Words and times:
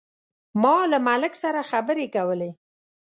ما 0.61 0.77
له 0.91 0.97
ملک 1.07 1.33
صاحب 1.41 1.41
سره 1.43 1.67
خبرې 1.71 2.05
کولې. 2.15 2.51